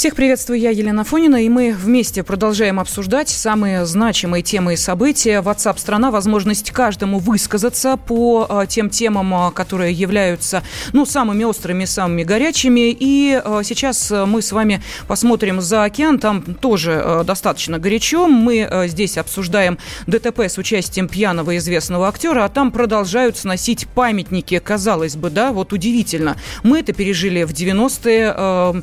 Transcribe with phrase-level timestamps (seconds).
[0.00, 5.42] Всех приветствую, я Елена Фонина, и мы вместе продолжаем обсуждать самые значимые темы и события.
[5.42, 10.62] WhatsApp страна возможность каждому высказаться по а, тем темам, а, которые являются
[10.94, 12.96] ну, самыми острыми, самыми горячими.
[12.98, 18.26] И а, сейчас мы с вами посмотрим за океан, там тоже достаточно горячо.
[18.26, 19.76] Мы здесь обсуждаем
[20.06, 25.74] ДТП с участием пьяного известного актера, а там продолжают сносить памятники, казалось бы, да, вот
[25.74, 26.38] удивительно.
[26.62, 28.82] Мы это пережили в 90-е,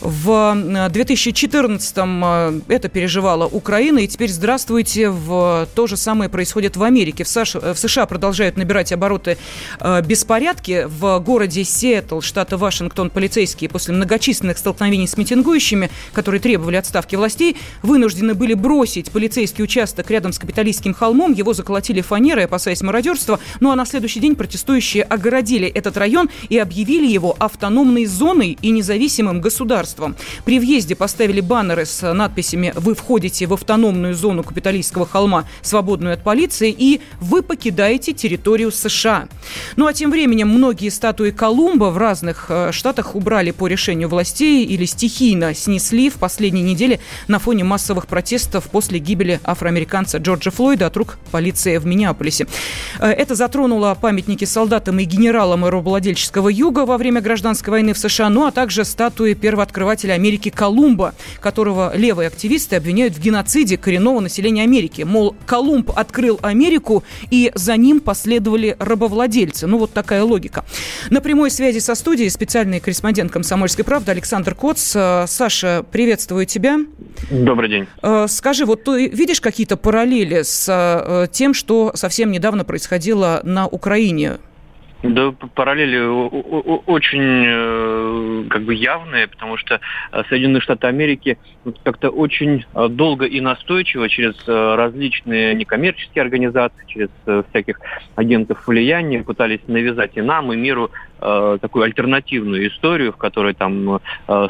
[0.00, 6.82] в 2014-м э, это переживала Украина, и теперь, здравствуйте, в, то же самое происходит в
[6.82, 7.24] Америке.
[7.24, 9.38] В, Саш, в США продолжают набирать обороты
[9.80, 10.86] э, беспорядки.
[10.86, 17.56] В городе Сиэтл, штата Вашингтон, полицейские после многочисленных столкновений с митингующими, которые требовали отставки властей,
[17.82, 21.32] вынуждены были бросить полицейский участок рядом с Капитолийским холмом.
[21.32, 23.40] Его заколотили фанерой, опасаясь мародерства.
[23.60, 28.70] Ну а на следующий день протестующие огородили этот район и объявили его автономной зоной и
[28.70, 29.95] независимым государством.
[30.44, 36.22] При въезде поставили баннеры с надписями «Вы входите в автономную зону Капитолийского холма, свободную от
[36.22, 39.28] полиции, и вы покидаете территорию США».
[39.76, 44.64] Ну а тем временем многие статуи Колумба в разных э, штатах убрали по решению властей
[44.64, 50.86] или стихийно снесли в последние недели на фоне массовых протестов после гибели афроамериканца Джорджа Флойда
[50.86, 52.46] от рук полиции в Миннеаполисе.
[52.98, 58.28] Э, это затронуло памятники солдатам и генералам аэровладельческого юга во время гражданской войны в США,
[58.28, 59.75] ну а также статуи первооткрывателя
[60.14, 65.02] Америки Америки Колумба, которого левые активисты обвиняют в геноциде коренного населения Америки.
[65.02, 69.66] Мол, Колумб открыл Америку, и за ним последовали рабовладельцы.
[69.66, 70.64] Ну, вот такая логика.
[71.10, 74.94] На прямой связи со студией специальный корреспондент «Комсомольской правды» Александр Коц.
[74.94, 76.80] Э, Саша, приветствую тебя.
[77.30, 77.86] Добрый день.
[78.02, 83.66] Э, скажи, вот ты видишь какие-то параллели с э, тем, что совсем недавно происходило на
[83.66, 84.38] Украине?
[85.02, 89.80] Да, параллели очень э, как бы явные, потому что
[90.10, 91.38] э, Соединенные Штаты Америки
[91.84, 97.10] как-то очень э, долго и настойчиво через различные некоммерческие организации, через
[97.50, 97.78] всяких
[98.14, 104.00] агентов влияния пытались навязать и нам, и миру такую альтернативную историю, в которой там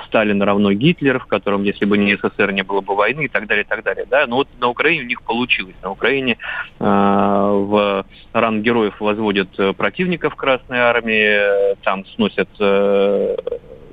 [0.06, 3.47] Сталин равно Гитлер, в котором, если бы не СССР, не было бы войны и так
[3.47, 4.06] далее, и так далее.
[4.10, 4.27] Да?
[4.27, 5.77] Но вот на Украине у них получилось.
[5.82, 6.38] На Украине
[6.78, 13.37] в ранг героев возводят противников Красной Армии, там сносят э,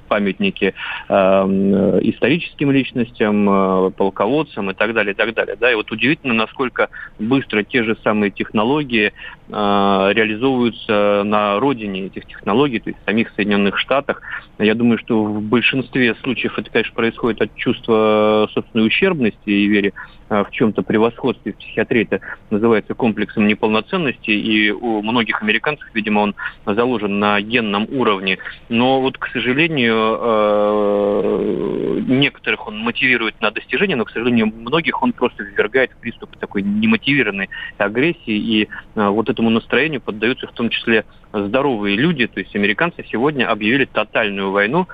[0.07, 0.73] памятники
[1.09, 1.13] э,
[2.03, 5.55] историческим личностям, э, полководцам и так далее, и так далее.
[5.59, 9.11] Да, и вот удивительно, насколько быстро те же самые технологии э,
[9.49, 14.21] реализовываются на родине этих технологий, то есть в самих Соединенных Штатах.
[14.59, 19.93] Я думаю, что в большинстве случаев это, конечно, происходит от чувства собственной ущербности и вере
[20.41, 26.35] в чем-то превосходстве в психиатрии это называется комплексом неполноценности, и у многих американцев, видимо, он
[26.65, 28.39] заложен на генном уровне.
[28.69, 35.13] Но вот, к сожалению, э, некоторых он мотивирует на достижение, но, к сожалению, многих он
[35.13, 38.63] просто ввергает в приступы такой немотивированной агрессии, и
[38.95, 43.85] э, вот этому настроению поддаются в том числе здоровые люди, то есть американцы сегодня объявили
[43.85, 44.87] тотальную войну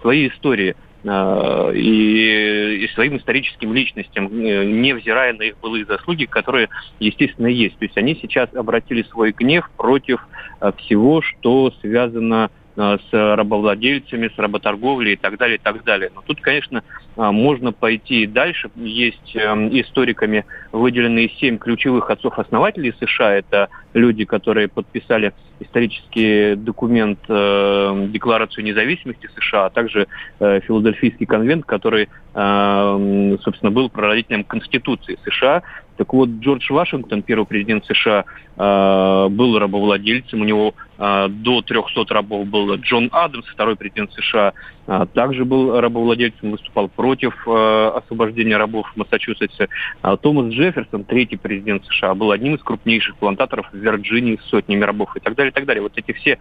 [0.00, 0.76] своей истории.
[1.04, 6.68] Э, и, и своим историческим личностям, э, невзирая на их былые заслуги, которые,
[7.00, 7.76] естественно, есть.
[7.78, 10.24] То есть они сейчас обратили свой гнев против
[10.60, 16.10] э, всего, что связано с рабовладельцами, с работорговлей и так далее, и так далее.
[16.14, 16.82] Но тут, конечно,
[17.16, 18.70] можно пойти дальше.
[18.76, 23.34] Есть историками выделенные семь ключевых отцов-основателей США.
[23.34, 30.06] Это люди, которые подписали исторический документ, э, Декларацию независимости США, а также
[30.40, 35.62] э, Филадельфийский конвент, который, э, собственно, был прародителем Конституции США.
[36.02, 38.24] Так вот, Джордж Вашингтон, первый президент США,
[38.56, 44.52] э, был рабовладельцем, у него э, до 300 рабов был Джон Адамс, второй президент США,
[44.88, 49.68] э, также был рабовладельцем, выступал против освобождения рабов в Массачусетсе.
[50.00, 54.82] А Томас Джефферсон, третий президент США, был одним из крупнейших плантаторов в Вирджинии с сотнями
[54.82, 55.82] рабов и так далее, и так далее.
[55.82, 56.38] Вот эти все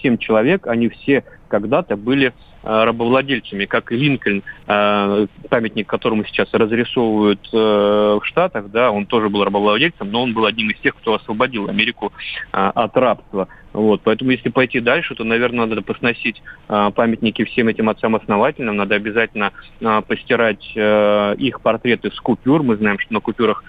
[0.00, 2.32] семь человек, они все когда-то были э,
[2.62, 10.10] рабовладельцами, как Линкольн, э, памятник которому сейчас разрисовывают в Штатах, да, он тоже был рабовладельцем,
[10.10, 12.12] но он был одним из тех, кто освободил Америку
[12.52, 13.48] от рабства.
[13.74, 19.52] Вот, поэтому если пойти дальше, то, наверное, надо посносить памятники всем этим отцам-основателям, надо обязательно
[20.06, 22.62] постирать их портреты с купюр.
[22.62, 23.64] Мы знаем, что на купюрах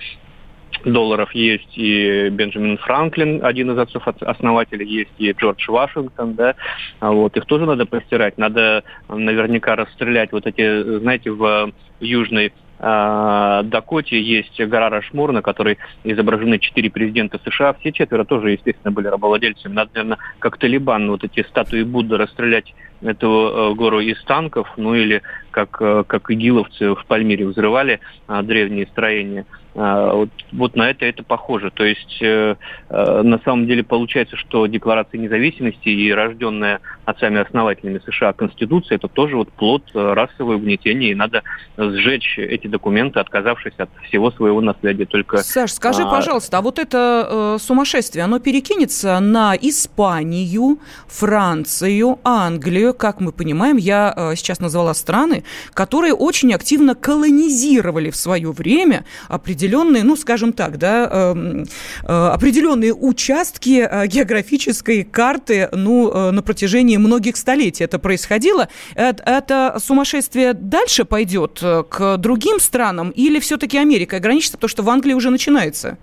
[0.84, 6.56] долларов есть и Бенджамин Франклин, один из отцов-основателей, есть и Джордж Вашингтон, да,
[7.00, 12.54] а вот, их тоже надо постирать, надо наверняка расстрелять вот эти, знаете, в южной
[12.86, 17.74] а, Дакоте есть гора Рашмур, на которой изображены четыре президента США.
[17.80, 19.74] Все четверо тоже, естественно, были рабовладельцами.
[19.74, 24.96] Надо, наверное, как Талибан, вот эти статуи Будды расстрелять эту э, гору из танков, ну
[24.96, 25.22] или
[25.52, 29.46] как, э, как игиловцы в Пальмире взрывали а, древние строения.
[29.76, 31.72] А, вот, вот на это это похоже.
[31.72, 32.56] То есть э,
[32.90, 39.36] э, на самом деле получается, что Декларация независимости и рожденная отцами-основателями США Конституция это тоже
[39.36, 41.42] вот плод э, расового угнетения, и надо
[41.78, 45.06] сжечь эти документы, отказавшись от всего своего наследия.
[45.06, 46.10] Только, Саш, скажи, а...
[46.10, 53.78] пожалуйста, а вот это э, сумасшествие, оно перекинется на Испанию, Францию, Англию, как мы понимаем,
[53.78, 55.44] я э, сейчас назвала страны,
[55.74, 59.63] которые очень активно колонизировали в свое время определенные,
[60.04, 61.64] ну, скажем так, да, э,
[62.04, 68.68] э, определенные участки э, географической карты, ну, э, на протяжении многих столетий это происходило.
[68.96, 75.14] Это, сумасшествие дальше пойдет к другим странам или все-таки Америка ограничится, потому что в Англии
[75.14, 75.98] уже начинается?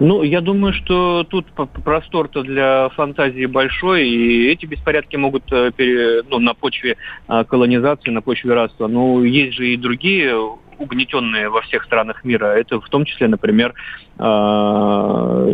[0.00, 1.46] Ну, я думаю, что тут
[1.84, 6.96] простор-то для фантазии большой, и эти беспорядки могут э, ну, на почве
[7.26, 8.88] колонизации, на почве рабства.
[8.88, 10.34] Но есть же и другие
[10.80, 12.46] угнетенные во всех странах мира.
[12.46, 13.74] Это в том числе, например,
[14.18, 15.46] а,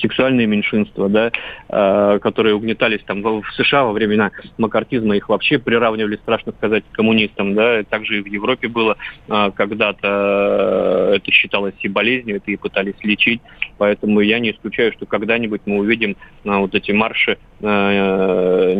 [0.00, 1.32] сексуальные меньшинства, да,
[1.68, 6.94] а, которые угнетались там в США во времена макартизма, их вообще приравнивали, страшно сказать, к
[6.94, 8.96] коммунистам, да, также и в Европе было
[9.28, 13.40] а, когда-то это считалось и болезнью, это и пытались лечить,
[13.78, 17.38] поэтому я не исключаю, что когда-нибудь мы увидим вот эти марши,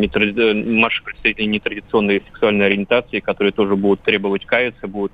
[0.08, 5.12] марши представителей нетрадиционной сексуальной ориентации, которые тоже будут требовать каяться, будут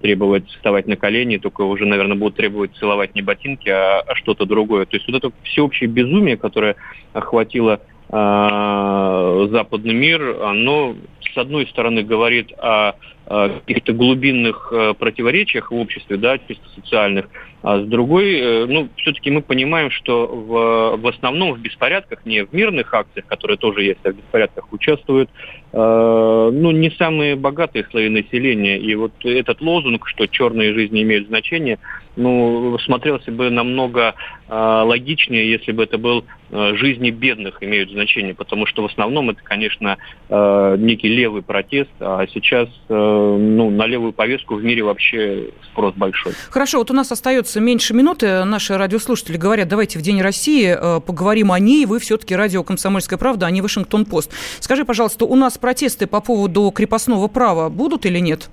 [0.00, 4.46] требовать вставать на колени, только уже, наверное, будут требовать целовать не ботинки, а, а что-то
[4.46, 4.86] другое.
[4.86, 6.76] То есть вот это всеобщее безумие, которое
[7.12, 12.94] охватило э, западный мир, оно, с одной стороны, говорит о
[13.26, 17.26] каких-то глубинных э, противоречиях в обществе, да, чисто социальных,
[17.62, 22.44] а с другой, э, ну, все-таки мы понимаем, что в, в основном в беспорядках, не
[22.44, 25.28] в мирных акциях, которые тоже есть, а в беспорядках участвуют,
[25.72, 28.78] э, ну, не самые богатые слои населения.
[28.78, 31.80] И вот этот лозунг, что черные жизни имеют значение,
[32.16, 34.14] ну, смотрелся бы намного
[34.48, 39.30] э, логичнее, если бы это был э, жизни бедных имеют значение, потому что в основном
[39.30, 39.98] это, конечно,
[40.28, 45.94] э, некий левый протест, а сейчас э, ну, на левую повестку в мире вообще спрос
[45.94, 46.32] большой.
[46.50, 48.44] Хорошо, вот у нас остается меньше минуты.
[48.44, 51.86] Наши радиослушатели говорят, давайте в День России э, поговорим о ней.
[51.86, 54.32] Вы все-таки радио «Комсомольская правда», а не «Вашингтон-Пост».
[54.60, 58.48] Скажи, пожалуйста, у нас протесты по поводу крепостного права будут или нет?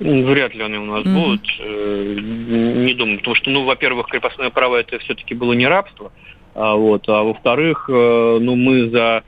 [0.00, 1.14] Вряд ли они у нас mm-hmm.
[1.14, 1.46] будут.
[1.60, 6.12] Э, не думаю, потому что, ну, во-первых, крепостное право это все-таки было не рабство,
[6.54, 9.24] а, вот, а во-вторых, э, ну, мы за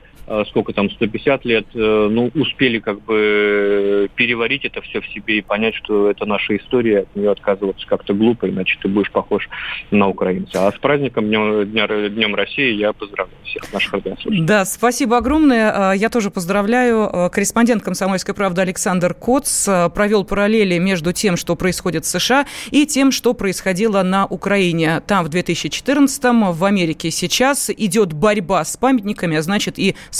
[0.48, 5.42] сколько там, 150 лет, э, ну, успели как бы переварить это все в себе и
[5.42, 9.48] понять, что это наша история, от нее отказываться как-то глупо, иначе ты будешь похож
[9.90, 10.68] на украинца.
[10.68, 14.46] А с праздником Днем, Днем России я поздравляю всех наших радиослушателей.
[14.46, 15.90] Да, спасибо огромное.
[15.90, 17.30] А, я тоже поздравляю.
[17.32, 23.10] Корреспондент «Комсомольской правды» Александр Коц провел параллели между тем, что происходит в США, и тем,
[23.10, 25.00] что происходило на Украине.
[25.06, 30.19] Там в 2014-м, в Америке сейчас идет борьба с памятниками, а значит и с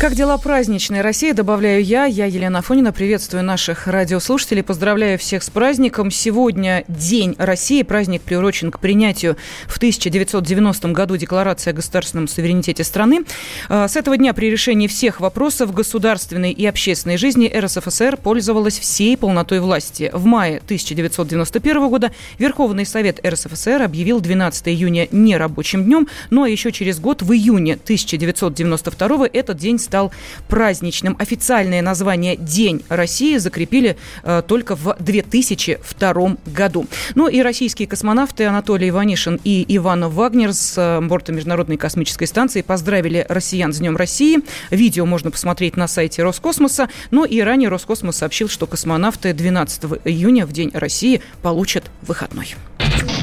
[0.00, 1.02] Как дела праздничные?
[1.02, 2.06] Россия, добавляю я.
[2.06, 2.90] Я Елена Фонина.
[2.90, 4.62] Приветствую наших радиослушателей.
[4.62, 6.10] Поздравляю всех с праздником.
[6.10, 7.82] Сегодня День России.
[7.82, 13.26] Праздник приурочен к принятию в 1990 году Декларации о государственном суверенитете страны.
[13.68, 19.18] А, с этого дня при решении всех вопросов государственной и общественной жизни РСФСР пользовалась всей
[19.18, 20.10] полнотой власти.
[20.14, 26.72] В мае 1991 года Верховный Совет РСФСР объявил 12 июня нерабочим днем, ну а еще
[26.72, 30.12] через год, в июне 1992 этот день стал
[30.48, 31.16] праздничным.
[31.18, 36.86] Официальное название «День России» закрепили э, только в 2002 году.
[37.16, 42.62] Ну и российские космонавты Анатолий Иванишин и Иван Вагнер с э, борта Международной космической станции
[42.62, 44.38] поздравили россиян с Днем России.
[44.70, 46.88] Видео можно посмотреть на сайте Роскосмоса.
[47.10, 52.54] Но и ранее Роскосмос сообщил, что космонавты 12 июня в День России получат выходной.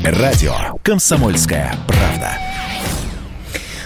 [0.04, 2.67] Радио «Комсомольская правда».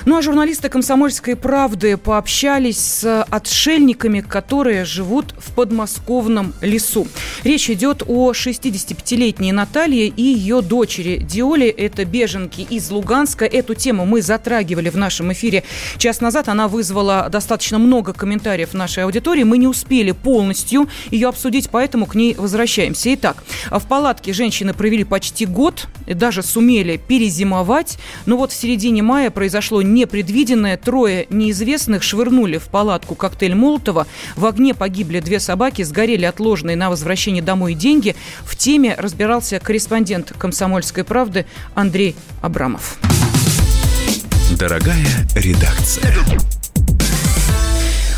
[0.04, 7.08] Ну а журналисты «Комсомольской правды» пообщались с отшельниками, которые живут в подмосковном лесу.
[7.44, 11.70] Речь идет о 65-летней Наталье и ее дочери Диоле.
[11.70, 13.46] Это беженки из Луганска.
[13.46, 15.64] Эту тему мы затрагивали в нашем эфире
[15.98, 16.50] час назад.
[16.50, 19.44] Она вызвала достаточно много комментариев нашей аудитории.
[19.44, 23.14] Мы не успели полностью ее обсудить, поэтому к ней возвращаемся.
[23.14, 28.00] Итак, в палатке женщины провели почти год, даже сумели перезимовать.
[28.26, 30.78] Но вот в середине мая произошло непредвиденное.
[30.78, 34.08] Трое неизвестных швырнули в палатку коктейль Молотова.
[34.36, 38.16] В огне погибли две собаки, сгорели отложенные на возвращение домой деньги.
[38.44, 41.46] В теме разбирался корреспондент «Комсомольской правды»
[41.76, 42.98] Андрей Абрамов.
[44.58, 46.61] Дорогая редакция.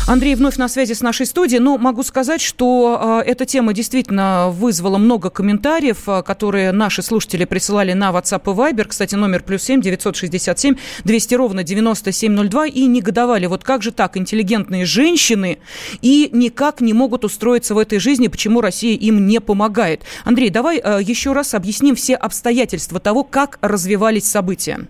[0.06, 4.50] Андрей вновь на связи с нашей студией, но могу сказать, что э, эта тема действительно
[4.50, 9.62] вызвала много комментариев, э, которые наши слушатели присылали на WhatsApp и Viber, кстати, номер плюс
[9.62, 13.92] семь девятьсот шестьдесят семь двести ровно девяносто семь ноль два, и негодовали, вот как же
[13.92, 15.58] так, интеллигентные женщины
[16.02, 20.02] и никак не могут устроиться в этой жизни, почему Россия им не помогает.
[20.26, 24.80] Андрей, давай э, еще раз объясним все обстоятельства того, как развивались события.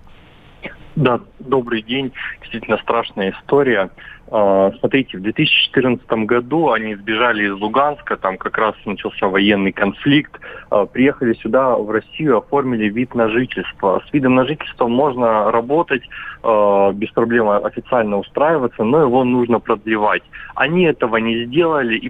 [0.97, 2.13] Да, добрый день.
[2.41, 3.91] Действительно страшная история.
[4.31, 10.41] А, смотрите, в 2014 году они сбежали из Луганска, там как раз начался военный конфликт,
[10.71, 14.03] а, приехали сюда, в Россию, оформили вид на жительство.
[14.09, 16.03] С видом на жительство можно работать,
[16.43, 20.23] а, без проблем официально устраиваться, но его нужно продлевать.
[20.55, 22.09] Они этого не сделали и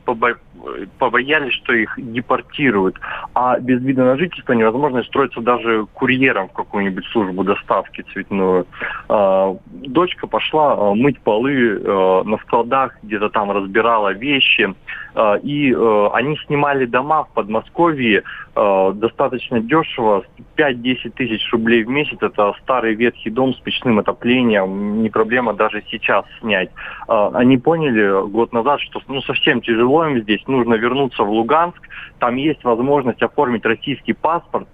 [0.99, 2.97] побоялись, что их депортируют.
[3.35, 8.67] А без вида на жительство невозможно строиться даже курьером в какую-нибудь службу доставки цветную.
[9.09, 11.79] Дочка пошла мыть полы
[12.25, 14.75] на складах, где-то там разбирала вещи.
[15.15, 18.23] Э, и э, они снимали дома в Подмосковье
[18.55, 20.25] э, достаточно дешево,
[20.57, 22.19] 5-10 тысяч рублей в месяц.
[22.21, 26.71] Это старый ветхий дом с печным отоплением, не проблема даже сейчас снять.
[27.07, 31.81] Они поняли год назад, что ну, совсем тяжело им здесь, нужно вернуться в Луганск.
[32.19, 34.69] Там есть возможность оформить российский паспорт,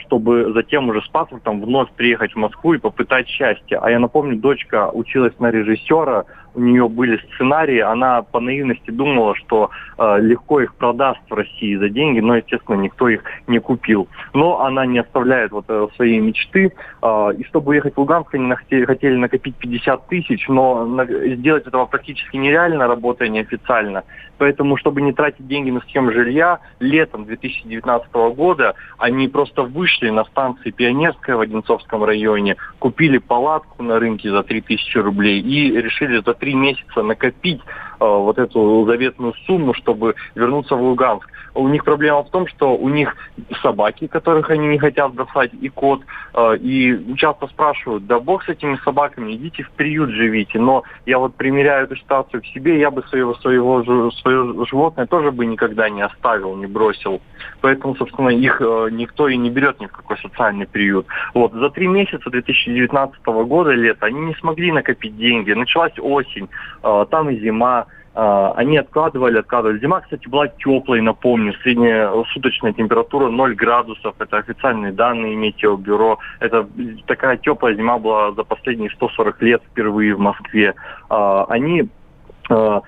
[0.00, 3.78] чтобы затем уже с паспортом вновь приехать в Москву и попытать счастье.
[3.80, 9.34] А я напомню, дочка училась на режиссера, у нее были сценарии, она по наивности думала,
[9.36, 14.08] что э, легко их продаст в России за деньги, но, естественно, никто их не купил.
[14.34, 18.52] Но она не оставляет вот э, свои мечты, э, и чтобы уехать в Луганск, они
[18.54, 24.04] хотели, хотели накопить 50 тысяч, но на, сделать этого практически нереально, работая неофициально.
[24.38, 30.24] Поэтому, чтобы не тратить деньги на съем жилья, летом 2019 года они просто вышли на
[30.24, 36.54] станции Пионерская в Одинцовском районе, купили палатку на рынке за 3000 рублей и решили три
[36.54, 41.30] месяца накопить э, вот эту заветную сумму, чтобы вернуться в Луганск.
[41.54, 43.16] У них проблема в том, что у них
[43.62, 46.02] собаки, которых они не хотят бросать, и кот.
[46.34, 50.58] Э, и часто спрашивают, да бог с этими собаками, идите в приют живите.
[50.58, 55.30] Но я вот примеряю эту ситуацию к себе, я бы своего, своего, свое животное тоже
[55.30, 57.20] бы никогда не оставил, не бросил.
[57.60, 61.06] Поэтому, собственно, их э, никто и не берет ни в какой социальный приют.
[61.34, 61.52] Вот.
[61.52, 65.52] За три месяца 2019 года, лета, они не смогли накопить деньги.
[65.52, 66.48] Началась осень,
[66.82, 67.86] э, там и зима.
[68.22, 69.78] А, они откладывали, откладывали.
[69.78, 71.54] Зима, кстати, была теплой, напомню.
[71.62, 74.14] Средняя суточная температура 0 градусов.
[74.18, 76.18] Это официальные данные Метеобюро.
[76.38, 76.68] Это
[77.06, 80.74] такая теплая зима была за последние 140 лет впервые в Москве.
[81.08, 81.88] А, они
[82.50, 82.82] а,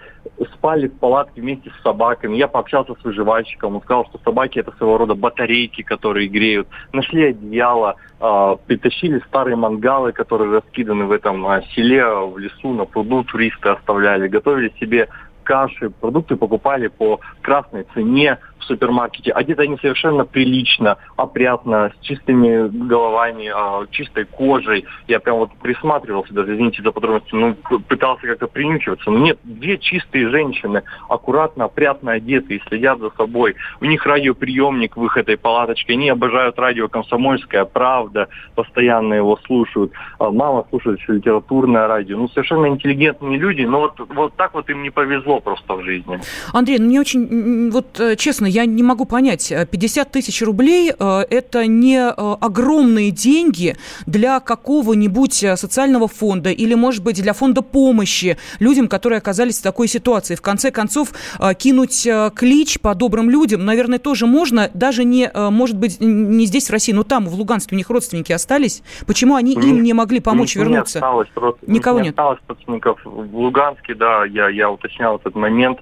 [0.46, 2.36] спали в палатке вместе с собаками.
[2.36, 6.68] Я пообщался с выживальщиком, он сказал, что собаки это своего рода батарейки, которые греют.
[6.92, 12.84] Нашли одеяло, э, притащили старые мангалы, которые раскиданы в этом э, селе, в лесу, на
[12.84, 15.08] пруду туристы оставляли, готовили себе
[15.42, 22.68] каши, продукты покупали по красной цене, в супермаркете, одеты они совершенно прилично, опрятно, с чистыми
[22.68, 24.84] головами, а, чистой кожей.
[25.08, 27.54] Я прям вот присматривался, даже извините за подробности, ну,
[27.88, 29.10] пытался как-то принюхиваться.
[29.10, 33.56] Но нет, две чистые женщины, аккуратно, опрятно одетые, следят за собой.
[33.80, 39.92] У них радиоприемник в их этой палаточке, они обожают радио «Комсомольская правда», постоянно его слушают.
[40.18, 42.16] А, мама слушает еще литературное радио.
[42.16, 46.20] Ну, совершенно интеллигентные люди, но вот, вот так вот им не повезло просто в жизни.
[46.52, 49.52] Андрей, ну, мне очень, вот э, честно, я не могу понять.
[49.70, 57.32] 50 тысяч рублей– это не огромные деньги для какого-нибудь социального фонда или, может быть, для
[57.32, 60.34] фонда помощи людям, которые оказались в такой ситуации.
[60.34, 61.12] В конце концов,
[61.58, 66.72] кинуть клич по добрым людям, наверное, тоже можно, даже не, может быть, не здесь, в
[66.72, 68.82] России, но там, в Луганске, у них родственники остались.
[69.06, 70.98] Почему они им не могли помочь вернуться?
[70.98, 72.12] Не осталось, просто, Никого не нет.
[72.12, 75.78] осталось родственников в Луганске, да, я, я уточнял этот момент.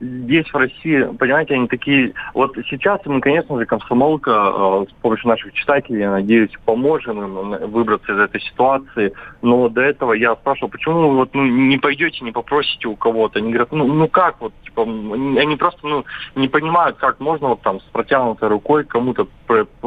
[0.00, 2.12] Здесь, в России, понимаете, они такие...
[2.34, 7.70] Вот сейчас мы, конечно же, комсомолка а, с помощью наших читателей, я надеюсь, поможем им
[7.70, 9.12] выбраться из этой ситуации.
[9.42, 13.38] Но до этого я спрашивал, почему вы вот, ну, не пойдете, не попросите у кого-то?
[13.38, 17.62] Они говорят, ну, ну как вот, типа, они просто ну, не понимают, как можно вот
[17.62, 19.26] там с протянутой рукой кому-то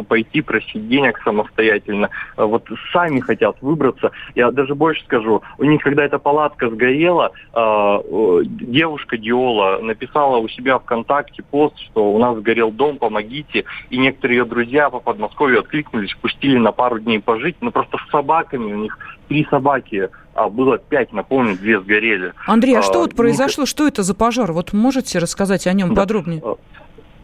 [0.07, 2.09] пойти просить денег самостоятельно.
[2.35, 4.11] А вот сами хотят выбраться.
[4.35, 10.79] Я даже больше скажу, у них, когда эта палатка сгорела, девушка Диола написала у себя
[10.79, 13.65] ВКонтакте пост, что у нас сгорел дом, помогите.
[13.89, 17.57] И некоторые ее друзья по Подмосковью откликнулись, пустили на пару дней пожить.
[17.61, 22.31] Ну просто с собаками, у них три собаки а было пять, напомню, две сгорели.
[22.45, 23.63] Андрей, а, а что вот произошло?
[23.63, 23.69] Них...
[23.69, 24.51] Что это за пожар?
[24.51, 26.01] Вот можете рассказать о нем да.
[26.01, 26.43] подробнее?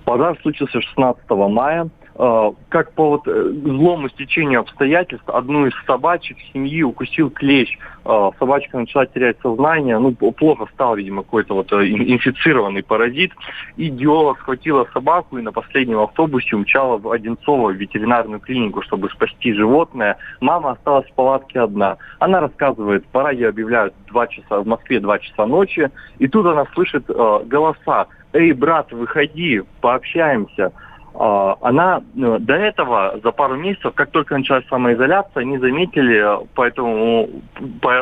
[0.04, 1.90] Пожар случился 16 мая.
[2.16, 7.78] А, как по вот э, злому стечению обстоятельств одну из собачек семьи укусил клещ.
[8.06, 13.32] А, собачка начала терять сознание, ну, плохо стал, видимо, какой-то вот э, инфицированный паразит.
[13.78, 19.10] И Диола схватила собаку и на последнем автобусе умчала в Одинцово в ветеринарную клинику, чтобы
[19.10, 20.18] спасти животное.
[20.40, 21.98] Мама осталась в палатке одна.
[22.20, 25.90] Она рассказывает, по радио объявляют 2 часа, в Москве 2 часа ночи,
[26.20, 28.06] и тут она слышит э, голоса.
[28.34, 30.72] «Эй, брат, выходи, пообщаемся».
[31.16, 37.30] А, она ну, до этого, за пару месяцев, как только началась самоизоляция, они заметили, поэтому,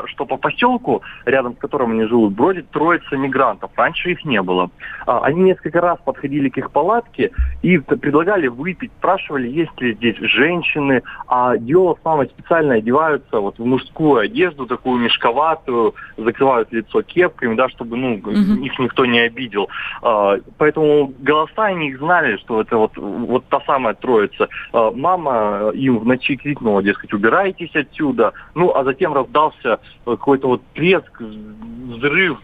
[0.05, 3.71] что по поселку, рядом с которым они живут, бродит троица мигрантов.
[3.75, 4.69] Раньше их не было.
[5.05, 10.17] А, они несколько раз подходили к их палатке и предлагали выпить, спрашивали, есть ли здесь
[10.17, 17.01] женщины, а Диола с мамой специально одеваются вот в мужскую одежду, такую мешковатую, закрывают лицо
[17.01, 18.61] кепками, да, чтобы ну, mm-hmm.
[18.61, 19.69] их никто не обидел.
[20.01, 24.47] А, поэтому голоса они их знали, что это вот вот та самая троица.
[24.71, 28.33] А, мама им в ночи крикнула, дескать, убирайтесь отсюда.
[28.55, 32.37] Ну, а затем раздался какой-то вот треск, взрыв.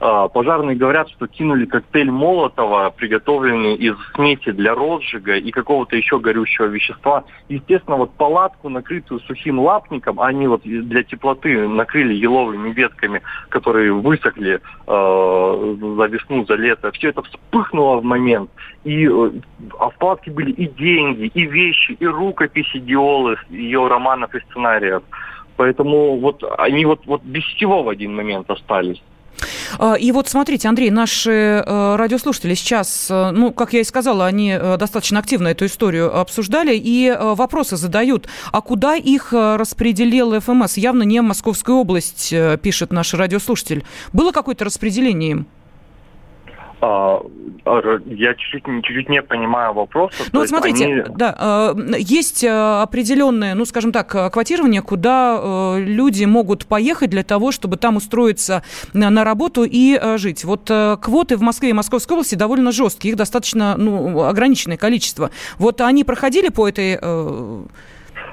[0.00, 6.18] А, пожарные говорят, что кинули коктейль Молотова, приготовленный из смеси для розжига и какого-то еще
[6.18, 7.24] горючего вещества.
[7.48, 14.60] Естественно, вот палатку, накрытую сухим лапником, они вот для теплоты накрыли еловыми ветками, которые высохли
[14.86, 16.90] э, за весну, за лето.
[16.92, 18.50] Все это вспыхнуло в момент.
[18.84, 19.30] И э,
[19.90, 25.02] а в палатке были и деньги, и вещи, и рукописи Диолы, ее романов и сценариев.
[25.56, 29.02] Поэтому вот они вот, вот без всего в один момент остались.
[29.78, 34.26] А, и вот смотрите, Андрей, наши э, радиослушатели сейчас, э, ну, как я и сказала,
[34.26, 38.28] они э, достаточно активно эту историю обсуждали и вопросы задают.
[38.52, 40.76] А куда их распределил ФМС?
[40.76, 43.84] Явно не Московская область, пишет наш радиослушатель.
[44.12, 45.46] Было какое-то распределение им?
[46.82, 47.20] А,
[48.06, 50.24] я чуть-чуть, чуть-чуть не понимаю вопроса.
[50.32, 51.02] Ну вот смотрите, они...
[51.16, 57.96] да, есть определенное, ну скажем так, квотирование, куда люди могут поехать для того, чтобы там
[57.96, 58.62] устроиться
[58.92, 60.44] на работу и жить.
[60.44, 65.30] Вот квоты в Москве и Московской области довольно жесткие, их достаточно ну, ограниченное количество.
[65.58, 66.98] Вот они проходили по этой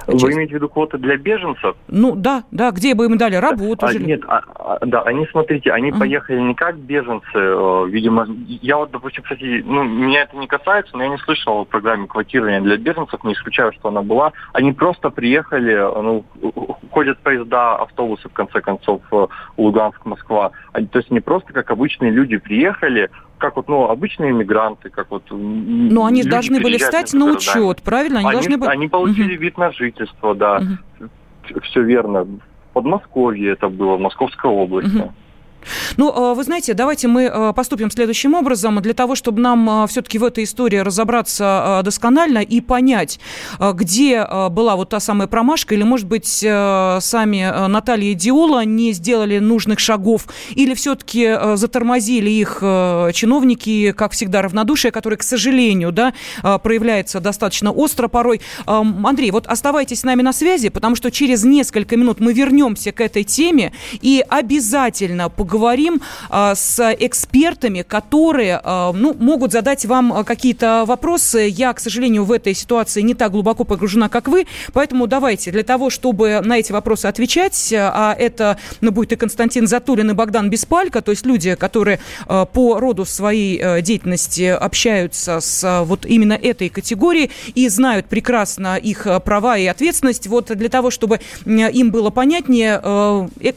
[0.08, 1.76] вы имеете в виду квоты для беженцев?
[1.88, 3.86] Ну да, да, где бы им дали работу?
[3.86, 6.00] А, нет, а, а, да, они, смотрите, они uh-huh.
[6.00, 10.96] поехали не как беженцы, э, видимо, я вот, допустим, кстати, ну, меня это не касается,
[10.96, 14.34] но я не слышал о программе квотирования для беженцев, не исключаю, что она была.
[14.54, 16.26] Они просто приехали, ну,
[16.92, 20.52] ходят поезда, автобусы, в конце концов, э, Луганск, Москва.
[20.74, 25.12] Они, то есть не просто как обычные люди приехали, как вот, ну, обычные иммигранты, как
[25.12, 25.24] вот...
[25.30, 28.20] Но они должны были стать на учет, правильно?
[28.20, 28.70] Они, они, должны были...
[28.70, 29.44] они получили угу.
[29.44, 30.62] вид на жительство, да.
[31.00, 31.60] Угу.
[31.64, 32.24] Все верно.
[32.24, 32.40] В
[32.74, 34.98] Подмосковье это было, в Московской области.
[34.98, 35.14] Угу.
[35.98, 38.82] Ну, а, вы знаете, давайте мы а, поступим следующим образом.
[38.82, 43.20] Для того, чтобы нам а, все-таки в этой истории разобраться досконально и понять,
[43.60, 49.40] где была вот та самая промашка, или, может быть, сами Наталья и Диола не сделали
[49.40, 52.58] нужных шагов, или все-таки затормозили их
[53.14, 58.42] чиновники, как всегда, равнодушие, которое, к сожалению, да, проявляется достаточно остро порой.
[58.66, 63.02] Андрей, вот оставайтесь с нами на связи, потому что через несколько минут мы вернемся к
[63.02, 71.48] этой теме и обязательно поговорим поговорим с экспертами, которые ну, могут задать вам какие-то вопросы.
[71.50, 75.64] Я, к сожалению, в этой ситуации не так глубоко погружена, как вы, поэтому давайте для
[75.64, 80.52] того, чтобы на эти вопросы отвечать, а это ну, будет и Константин Затулин, и Богдан
[80.52, 87.32] Беспалько, то есть люди, которые по роду своей деятельности общаются с вот именно этой категорией
[87.56, 90.28] и знают прекрасно их права и ответственность.
[90.28, 92.80] Вот для того, чтобы им было понятнее,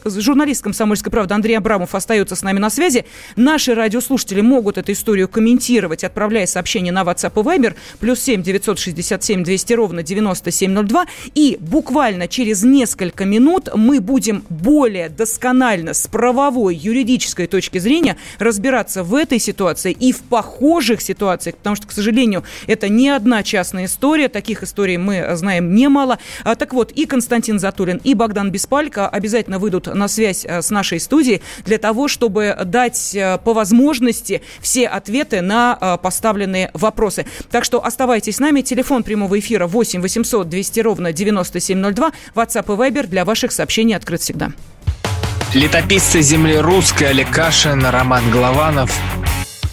[0.05, 3.05] журналист «Комсомольской правды» Андрей Абрамов остается с нами на связи.
[3.35, 9.43] Наши радиослушатели могут эту историю комментировать, отправляя сообщение на WhatsApp и Viber, плюс 7 967
[9.43, 11.05] 200 ровно 9702.
[11.35, 19.03] И буквально через несколько минут мы будем более досконально с правовой, юридической точки зрения разбираться
[19.03, 23.85] в этой ситуации и в похожих ситуациях, потому что, к сожалению, это не одна частная
[23.85, 26.19] история, таких историй мы знаем немало.
[26.43, 30.69] А, так вот, и Константин Затулин, и Богдан Беспалько обязательно выйдут на связь э, с
[30.69, 31.41] нашей студией
[31.71, 37.25] для того, чтобы дать э, по возможности все ответы на э, поставленные вопросы.
[37.49, 38.59] Так что оставайтесь с нами.
[38.59, 42.11] Телефон прямого эфира 8 800 200 ровно 9702.
[42.35, 44.51] WhatsApp и Viber для ваших сообщений открыт всегда.
[45.53, 48.91] Летописцы земли русской Олег Кашин, Роман Голованов.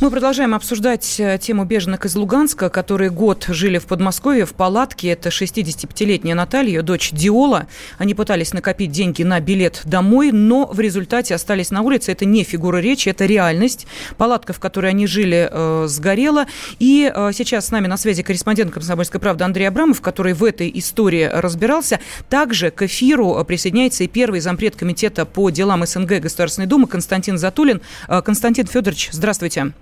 [0.00, 5.10] Мы продолжаем обсуждать э, тему беженок из Луганска, которые год жили в Подмосковье в палатке.
[5.10, 7.68] Это 65-летняя Наталья, дочь Диола.
[7.96, 12.10] Они пытались накопить деньги на билет домой, но в результате остались на улице.
[12.10, 13.86] Это не фигура речи, это реальность.
[14.16, 16.46] Палатка, в которой они жили, э, сгорела.
[16.80, 20.72] И э, сейчас с нами на связи корреспондент «Комсомольской правды» Андрей Абрамов, который в этой
[20.74, 22.00] истории разбирался.
[22.28, 27.80] Также к эфиру присоединяется и первый зампред комитета по делам СНГ Государственной Думы Константин Затулин.
[28.08, 29.72] Э, Константин Федорович, здравствуйте.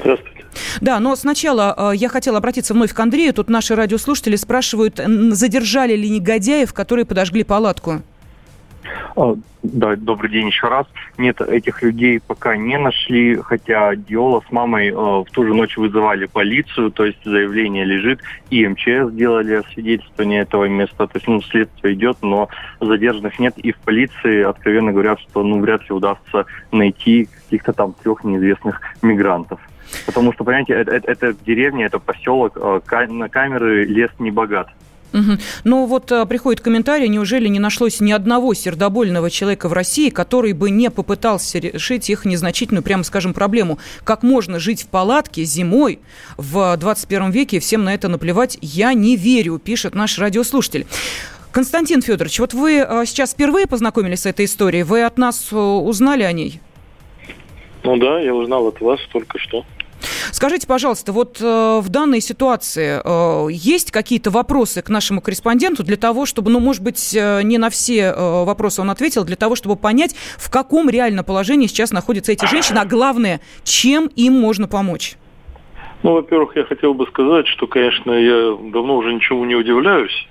[0.00, 0.44] Здравствуйте.
[0.80, 3.34] Да, но сначала э, я хотела обратиться вновь к Андрею.
[3.34, 8.02] Тут наши радиослушатели спрашивают, задержали ли негодяев, которые подожгли палатку?
[9.16, 10.86] А, да, добрый день еще раз.
[11.18, 15.76] Нет, этих людей пока не нашли, хотя Диола с мамой э, в ту же ночь
[15.76, 21.40] вызывали полицию, то есть заявление лежит, и МЧС сделали свидетельствование этого места, то есть ну,
[21.42, 22.48] следствие идет, но
[22.80, 27.94] задержанных нет, и в полиции откровенно говорят, что ну, вряд ли удастся найти каких-то там
[27.94, 29.60] трех неизвестных мигрантов.
[30.04, 34.68] Потому что, понимаете, это, это, это деревня, это поселок, э, на камеры лес не богат.
[35.12, 35.38] Угу.
[35.64, 40.52] Ну вот а, приходит комментарий, неужели не нашлось ни одного сердобольного человека в России, который
[40.52, 43.78] бы не попытался решить их незначительную, прямо скажем, проблему.
[44.04, 46.00] Как можно жить в палатке зимой
[46.36, 50.86] в 21 веке, всем на это наплевать, я не верю, пишет наш радиослушатель.
[51.50, 56.24] Константин Федорович, вот вы а, сейчас впервые познакомились с этой историей, вы от нас узнали
[56.24, 56.60] о ней?
[57.82, 59.64] Ну да, я узнал от вас только что.
[60.32, 65.96] Скажите, пожалуйста, вот э, в данной ситуации э, есть какие-то вопросы к нашему корреспонденту для
[65.96, 69.56] того, чтобы, ну, может быть, э, не на все э, вопросы он ответил, для того,
[69.56, 74.68] чтобы понять, в каком реально положении сейчас находятся эти женщины, а главное, чем им можно
[74.68, 75.16] помочь?
[76.02, 80.28] Ну, во-первых, я хотел бы сказать, что, конечно, я давно уже ничего не удивляюсь,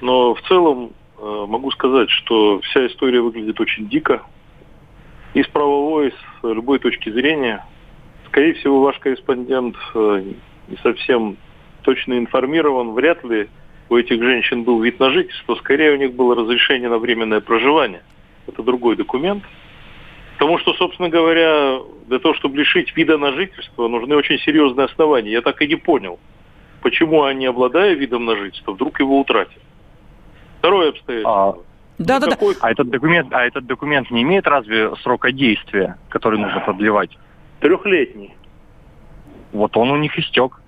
[0.00, 4.22] но в целом э, могу сказать, что вся история выглядит очень дико.
[5.34, 7.64] И с правовой, с любой точки зрения–
[8.28, 10.32] Скорее всего, ваш корреспондент э,
[10.68, 11.36] не совсем
[11.82, 12.92] точно информирован.
[12.92, 13.48] Вряд ли
[13.88, 15.54] у этих женщин был вид на жительство.
[15.56, 18.02] Скорее, у них было разрешение на временное проживание.
[18.46, 19.44] Это другой документ.
[20.38, 25.32] Потому что, собственно говоря, для того, чтобы лишить вида на жительство, нужны очень серьезные основания.
[25.32, 26.20] Я так и не понял,
[26.80, 29.60] почему они, обладая видом на жительство, вдруг его утратят.
[30.58, 31.50] Второе обстоятельство.
[31.50, 31.56] А...
[31.98, 32.36] Да, да, да.
[32.60, 37.10] А этот документ, а этот документ не имеет разве срока действия, который нужно продлевать?
[37.60, 38.34] Трехлетний.
[39.52, 40.60] Вот он у них истек.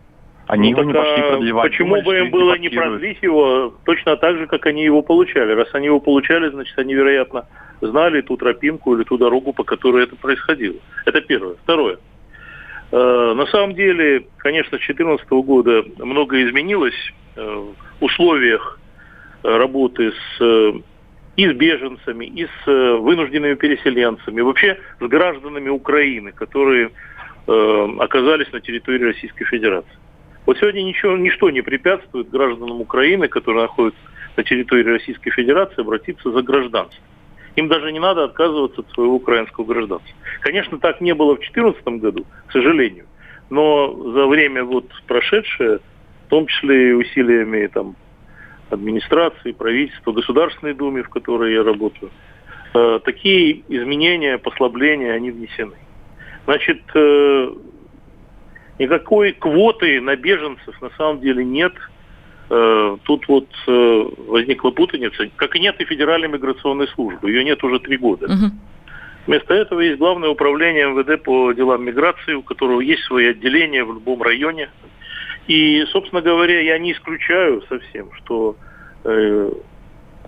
[0.46, 1.70] Они ну, его не пошли продлевать.
[1.70, 5.52] Почему Думали, бы им было не продлить его точно так же, как они его получали?
[5.52, 7.46] Раз они его получали, значит, они, вероятно,
[7.80, 10.76] знали ту тропинку или ту дорогу, по которой это происходило.
[11.06, 11.54] Это первое.
[11.62, 11.98] Второе.
[12.90, 17.64] Э, на самом деле, конечно, с 2014 года многое изменилось э,
[18.00, 18.80] в условиях
[19.44, 20.72] работы с э,
[21.36, 26.90] и с беженцами, и с э, вынужденными переселенцами, вообще с гражданами Украины, которые
[27.46, 29.98] э, оказались на территории Российской Федерации.
[30.46, 34.00] Вот сегодня ничего, ничто не препятствует гражданам Украины, которые находятся
[34.36, 37.04] на территории Российской Федерации, обратиться за гражданством.
[37.56, 40.10] Им даже не надо отказываться от своего украинского гражданства.
[40.40, 43.06] Конечно, так не было в 2014 году, к сожалению.
[43.50, 45.78] Но за время вот прошедшее,
[46.26, 47.96] в том числе и усилиями там,
[48.70, 52.10] администрации, правительства, Государственной Думы, в которой я работаю,
[52.74, 55.76] э, такие изменения, послабления, они внесены.
[56.44, 57.52] Значит, э,
[58.78, 61.72] никакой квоты на беженцев на самом деле нет.
[62.48, 67.30] Э, тут вот возникла путаница, как и нет и Федеральной миграционной службы.
[67.30, 68.26] Ее нет уже три года.
[68.26, 68.52] Угу.
[69.26, 73.94] Вместо этого есть Главное управление МВД по делам миграции, у которого есть свои отделения в
[73.94, 74.70] любом районе.
[75.46, 78.56] И, собственно говоря, я не исключаю совсем, что
[79.04, 79.50] э,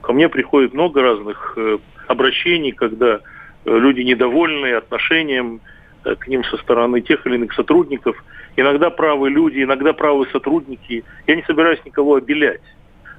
[0.01, 3.21] ко мне приходит много разных э, обращений, когда э,
[3.65, 5.61] люди недовольны отношением
[6.05, 8.23] э, к ним со стороны тех или иных сотрудников.
[8.57, 11.05] Иногда правы люди, иногда правы сотрудники.
[11.27, 12.63] Я не собираюсь никого обелять.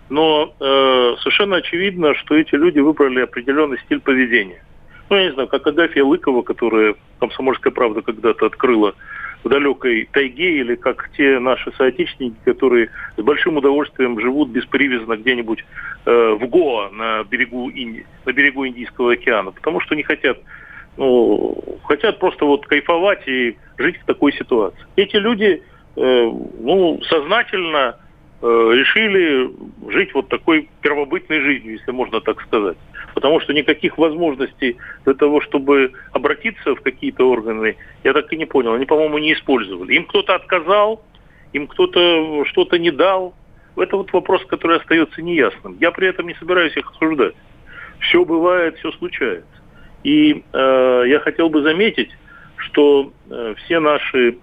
[0.09, 4.63] Но э, совершенно очевидно, что эти люди выбрали определенный стиль поведения–
[5.09, 8.95] ну, я не знаю, как Агафья Лыкова, которая «Комсомольская правда» когда-то открыла
[9.43, 15.63] в далекой тайге, или как те наши соотечественники, которые с большим удовольствием живут беспривязно где-нибудь
[16.05, 18.05] э, в Гоа на берегу, Инди...
[18.25, 20.39] на берегу Индийского океана, потому что не хотят
[20.95, 24.79] ну, хотят просто вот кайфовать и жить в такой ситуации.
[24.95, 25.63] Эти люди
[25.95, 27.97] э, ну, сознательно
[28.41, 29.49] э, решили
[29.91, 32.77] жить вот такой первобытной жизнью, если можно так сказать
[33.13, 38.45] потому что никаких возможностей для того, чтобы обратиться в какие-то органы, я так и не
[38.45, 39.93] понял, они, по-моему, не использовали.
[39.93, 41.03] Им кто-то отказал,
[41.53, 43.33] им кто-то что-то не дал.
[43.75, 45.77] Это вот вопрос, который остается неясным.
[45.79, 47.33] Я при этом не собираюсь их обсуждать.
[47.99, 49.47] Все бывает, все случается.
[50.03, 52.09] И э, я хотел бы заметить,
[52.57, 54.37] что э, все наши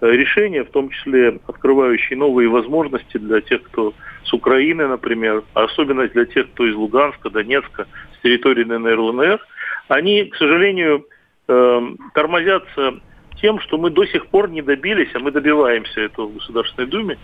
[0.00, 5.64] э, решения, в том числе открывающие новые возможности для тех, кто с Украины, например, а
[5.64, 7.86] особенно для тех, кто из Луганска, Донецка,
[8.26, 9.40] территории ДНР, ЛНР,
[9.88, 11.06] они, к сожалению,
[11.48, 11.80] э,
[12.14, 12.94] тормозятся
[13.40, 17.18] тем, что мы до сих пор не добились, а мы добиваемся этого в Государственной Думе,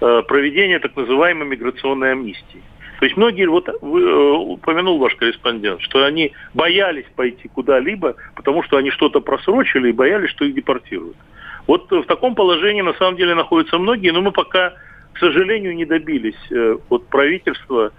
[0.00, 2.62] э, проведения так называемой миграционной амнистии.
[2.98, 8.62] То есть многие, вот вы, э, упомянул ваш корреспондент, что они боялись пойти куда-либо, потому
[8.62, 11.16] что они что-то просрочили и боялись, что их депортируют.
[11.66, 14.74] Вот в таком положении на самом деле находятся многие, но мы пока
[15.12, 17.92] к сожалению, не добились э, от правительства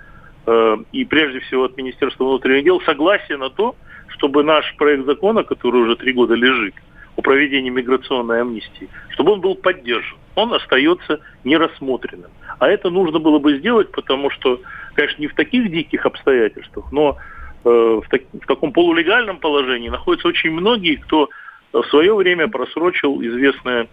[0.45, 3.75] и прежде всего от Министерства внутренних дел согласия на то,
[4.10, 6.73] чтобы наш проект закона, который уже три года лежит,
[7.15, 10.17] о проведении миграционной амнистии, чтобы он был поддержан.
[10.36, 12.32] Он остается нерассмотренным.
[12.60, 14.60] А это нужно было бы сделать, потому что,
[14.95, 17.17] конечно, не в таких диких обстоятельствах, но
[17.63, 21.29] э, в, так, в таком полулегальном положении находятся очень многие, кто
[21.71, 23.88] в свое время просрочил известное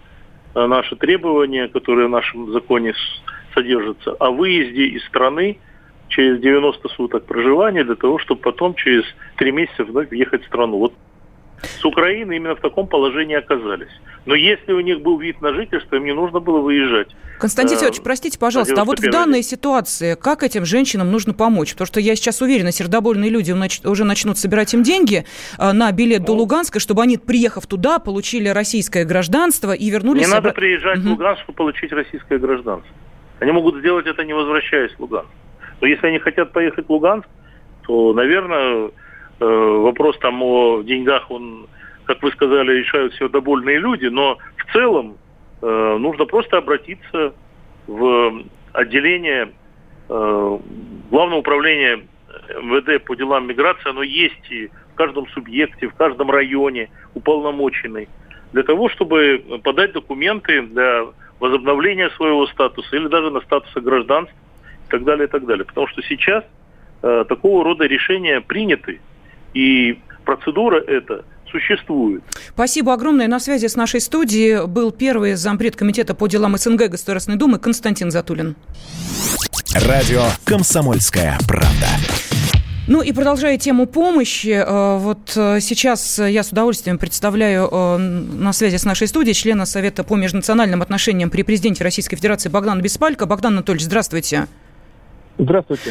[0.54, 2.94] Э, наши требования, которые в нашем законе
[3.54, 5.58] содержатся, о выезде из страны
[6.10, 9.04] через 90 суток проживания для того, чтобы потом через
[9.36, 10.78] 3 месяца вновь въехать в страну.
[10.78, 10.92] Вот
[11.62, 13.90] с Украины именно в таком положении оказались.
[14.26, 17.08] Но если у них был вид на жительство, им не нужно было выезжать.
[17.38, 21.72] Константин э, Федорович, простите, пожалуйста, а вот в данной ситуации как этим женщинам нужно помочь?
[21.72, 23.54] Потому что я сейчас уверена, сердобольные люди
[23.86, 25.24] уже начнут собирать им деньги
[25.58, 26.40] э, на билет до ну.
[26.40, 30.26] Луганска, чтобы они, приехав туда, получили российское гражданство и вернулись...
[30.26, 31.08] Не надо приезжать угу.
[31.08, 32.90] в Луганск, чтобы получить российское гражданство.
[33.38, 35.30] Они могут сделать это, не возвращаясь в Луганск.
[35.80, 37.28] Но если они хотят поехать в Луганск,
[37.86, 38.90] то, наверное,
[39.40, 41.66] Э, вопрос там о деньгах, он,
[42.04, 45.16] как вы сказали, решают все довольные люди, но в целом
[45.62, 47.32] э, нужно просто обратиться
[47.86, 49.52] в отделение
[50.10, 50.58] э,
[51.10, 52.06] Главного управления
[52.60, 58.08] МВД по делам миграции, оно есть и в каждом субъекте, в каждом районе уполномоченный,
[58.52, 61.06] для того, чтобы подать документы для
[61.40, 64.36] возобновления своего статуса или даже на статуса гражданства
[64.90, 65.64] так далее, и так далее.
[65.64, 66.44] Потому что сейчас
[67.02, 69.00] э, такого рода решения приняты,
[69.54, 72.22] и процедура эта существует.
[72.54, 73.28] Спасибо огромное.
[73.28, 78.10] На связи с нашей студией был первый зампред комитета по делам СНГ Государственной Думы Константин
[78.10, 78.56] Затулин.
[79.74, 81.86] Радио «Комсомольская правда».
[82.86, 88.52] Ну и продолжая тему помощи, э, вот э, сейчас я с удовольствием представляю э, на
[88.52, 93.26] связи с нашей студией члена Совета по межнациональным отношениям при президенте Российской Федерации Богдана Беспалько.
[93.26, 94.38] Богдан Анатольевич, здравствуйте.
[94.38, 94.69] Здравствуйте.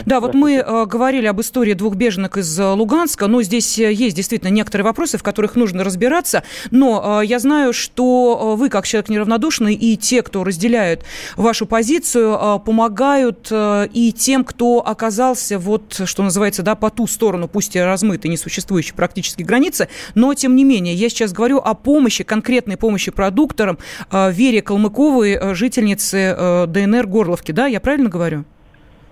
[0.06, 3.91] Да, вот мы э, говорили об истории двух беженок из э, Луганска, но здесь э,
[3.91, 8.69] есть действительно некоторые вопросы, в которых нужно разбираться, но э, я знаю, что э, вы,
[8.69, 11.04] как человек неравнодушный, и те, кто разделяют
[11.36, 17.08] вашу позицию, э, помогают э, и тем, кто оказался вот, что называется, да, по ту
[17.08, 21.73] сторону, пусть и размытой, несуществующей практически границы, но тем не менее, я сейчас говорю о
[21.73, 23.80] помощи, конкретной помощи продукторам
[24.12, 28.45] э, Вере Калмыковой, э, жительнице э, ДНР Горловки, да, я правильно говорю?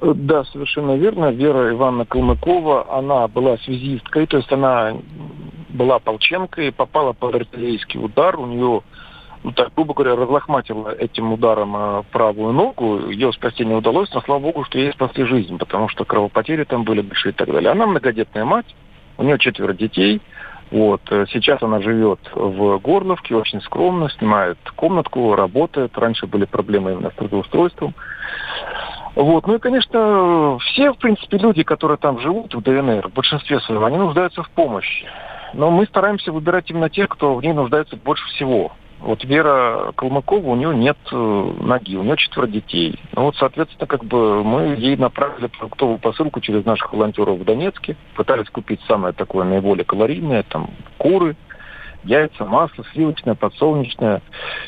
[0.02, 1.32] Да, совершенно верно.
[1.32, 4.96] Вера Ивановна Калмыкова, она была связисткой, то есть она
[5.70, 8.82] была полченкой, попала под артиллерийский удар, у нее,
[9.44, 14.22] ну так, грубо говоря, разлохматила этим ударом э, правую ногу, ее спасти не удалось, но
[14.22, 17.72] слава богу, что ей спасли жизнь, потому что кровопотери там были большие и так далее.
[17.72, 18.76] Она многодетная мать,
[19.18, 20.22] у нее четверо детей,
[20.72, 21.02] вот.
[21.10, 25.98] Э, сейчас она живет в Горловке, очень скромно, снимает комнатку, работает.
[25.98, 27.94] Раньше были проблемы именно с трудоустройством.
[29.18, 29.48] Вот.
[29.48, 33.84] Ну и, конечно, все, в принципе, люди, которые там живут в ДНР, в большинстве своем,
[33.84, 35.08] они нуждаются в помощи.
[35.54, 38.74] Но мы стараемся выбирать именно тех, кто в ней нуждается больше всего.
[39.00, 43.00] Вот Вера Калмыкова, у нее нет э, ноги, у нее четверо детей.
[43.16, 47.96] Ну вот, соответственно, как бы мы ей направили продуктовую посылку через наших волонтеров в Донецке.
[48.16, 51.36] Пытались купить самое такое наиболее калорийное, там, куры,
[52.04, 54.22] яйца, масло, сливочное, подсолнечное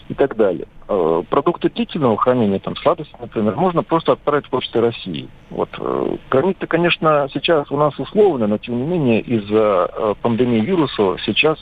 [0.08, 0.68] и так далее.
[0.92, 5.30] Э, продукты длительного хранения, там, сладости, например, можно просто отправить в Почтой России.
[5.52, 5.70] Вот.
[5.78, 11.18] Э, границы, конечно, сейчас у нас условно, но тем не менее из-за э, пандемии вируса
[11.24, 11.60] сейчас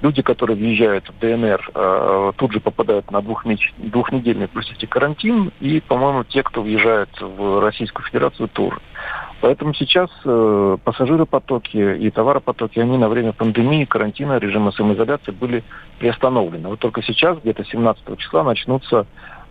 [0.00, 3.72] люди, которые въезжают в ДНР, тут же попадают на двухмеч...
[3.78, 8.78] двухнедельный, простите, карантин, и, по-моему, те, кто въезжает в Российскую Федерацию, тоже.
[9.42, 15.64] Поэтому сейчас э, пассажиропотоки и товаропотоки, они на время пандемии, карантина, режима самоизоляции были
[15.98, 16.68] приостановлены.
[16.68, 19.04] Вот только сейчас, где-то 17 числа, начнутся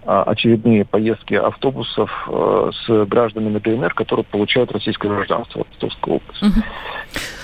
[0.05, 6.45] очередные поездки автобусов э, с гражданами ДНР, которые получают российское гражданство в Ростовской области.
[6.45, 6.65] Угу.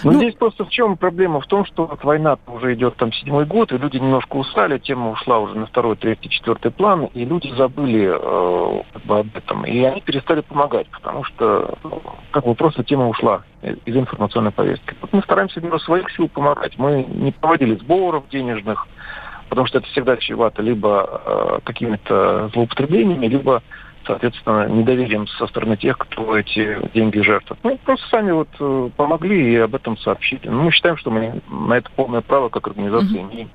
[0.04, 1.40] Но ну, здесь просто в чем проблема?
[1.42, 5.12] В том, что вот война уже идет там седьмой год, и люди немножко устали, тема
[5.12, 9.66] ушла уже на второй, третий, четвертый план, и люди забыли э, как бы об этом,
[9.66, 14.96] и они перестали помогать, потому что ну, как бы просто тема ушла из информационной повестки.
[15.02, 16.78] Вот мы стараемся в своих сил помогать.
[16.78, 18.88] Мы не проводили сборов денежных,
[19.50, 23.62] потому что это всегда чревато либо э, какими-то злоупотреблениями, либо,
[24.06, 27.60] соответственно, недоверием со стороны тех, кто эти деньги жертвует.
[27.64, 30.48] Ну, просто сами вот э, помогли и об этом сообщили.
[30.48, 33.50] Ну, мы считаем, что мы на это полное право как организация имеем.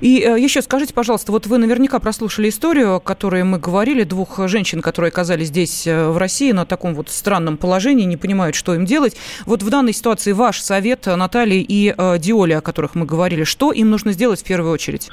[0.00, 4.46] И э, еще скажите, пожалуйста, вот вы наверняка прослушали историю, о которой мы говорили, двух
[4.48, 8.74] женщин, которые оказались здесь, э, в России, на таком вот странном положении, не понимают, что
[8.74, 9.16] им делать.
[9.46, 13.72] Вот в данной ситуации ваш совет, Натальи и э, Диоли, о которых мы говорили, что
[13.72, 15.10] им нужно сделать в первую очередь?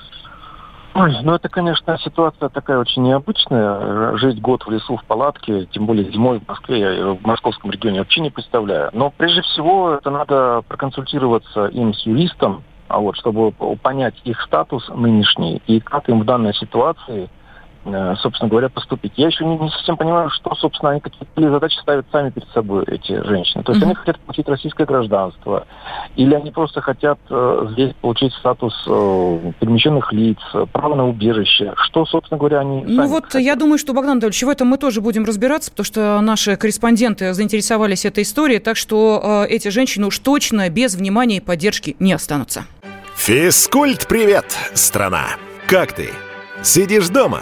[0.98, 4.18] Ой, ну это, конечно, ситуация такая очень необычная.
[4.18, 8.00] Жить год в лесу в палатке, тем более зимой в Москве, я в московском регионе
[8.00, 8.90] вообще не представляю.
[8.94, 15.62] Но прежде всего это надо проконсультироваться им с юристом, вот, чтобы понять их статус нынешний
[15.68, 17.30] и как им в данной ситуации
[18.22, 19.14] собственно говоря, поступить.
[19.16, 22.84] Я еще не, не совсем понимаю, что, собственно, они какие задачи ставят сами перед собой,
[22.88, 23.64] эти женщины.
[23.64, 23.88] То есть mm-hmm.
[23.88, 25.66] они хотят получить российское гражданство,
[26.16, 30.38] или они просто хотят э, здесь получить статус э, перемещенных лиц,
[30.72, 31.74] право на убежище.
[31.78, 33.42] Что, собственно говоря, они Ну вот хотят.
[33.42, 37.34] я думаю, что, Богдан Анатольевич, в этом мы тоже будем разбираться, потому что наши корреспонденты
[37.34, 42.14] заинтересовались этой историей, так что э, эти женщины уж точно без внимания и поддержки не
[42.14, 42.66] останутся.
[43.16, 45.26] Физкульт, привет, страна!
[45.68, 46.12] Как ты?
[46.64, 47.42] Сидишь дома?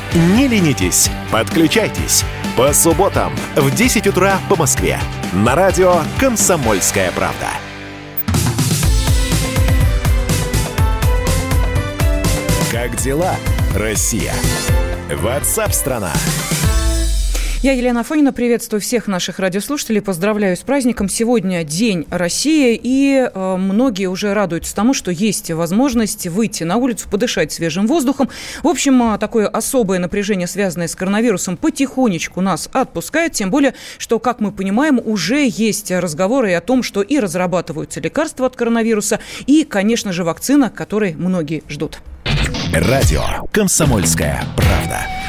[0.13, 2.25] Не ленитесь, подключайтесь.
[2.57, 4.99] По субботам в 10 утра по Москве.
[5.31, 7.47] На радио «Комсомольская правда».
[12.69, 13.35] Как дела,
[13.73, 14.33] Россия?
[15.09, 16.11] Ватсап-страна!
[16.11, 16.80] страна
[17.63, 21.07] я Елена Афонина, приветствую всех наших радиослушателей, поздравляю с праздником.
[21.07, 27.07] Сегодня День России, и э, многие уже радуются тому, что есть возможность выйти на улицу,
[27.07, 28.29] подышать свежим воздухом.
[28.63, 34.17] В общем, э, такое особое напряжение, связанное с коронавирусом, потихонечку нас отпускает, тем более, что,
[34.17, 39.65] как мы понимаем, уже есть разговоры о том, что и разрабатываются лекарства от коронавируса, и,
[39.65, 41.99] конечно же, вакцина, которой многие ждут.
[42.73, 43.21] Радио
[43.51, 45.20] «Комсомольская правда».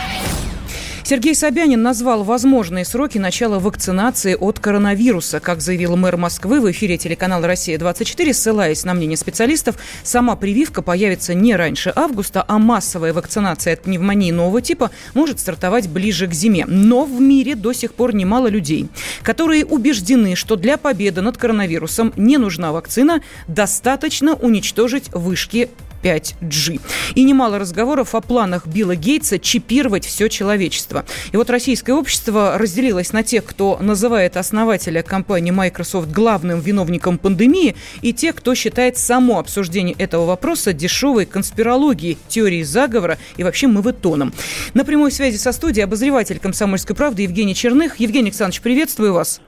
[1.13, 5.41] Сергей Собянин назвал возможные сроки начала вакцинации от коронавируса.
[5.41, 11.35] Как заявил мэр Москвы в эфире телеканала «Россия-24», ссылаясь на мнение специалистов, сама прививка появится
[11.35, 16.65] не раньше августа, а массовая вакцинация от пневмонии нового типа может стартовать ближе к зиме.
[16.67, 18.89] Но в мире до сих пор немало людей,
[19.23, 25.69] которые убеждены, что для победы над коронавирусом не нужна вакцина, достаточно уничтожить вышки
[26.03, 26.81] 5G.
[27.15, 31.05] И немало разговоров о планах Билла Гейтса чипировать все человечество.
[31.33, 37.77] И вот российское общество разделилось на тех, кто называет основателя компании Microsoft главным виновником пандемии,
[38.01, 44.33] и тех, кто считает само обсуждение этого вопроса дешевой конспирологией, теорией заговора и вообще мавитоном.
[44.75, 48.01] На прямой связи со студией обозреватель «Комсомольской правды» Евгений Черных.
[48.01, 49.41] Евгений Александрович, приветствую вас.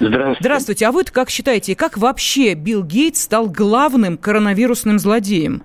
[0.00, 0.38] Здравствуйте.
[0.40, 0.86] Здравствуйте.
[0.86, 5.62] А вы как считаете, как вообще Билл Гейтс стал главным коронавирусным злодеем?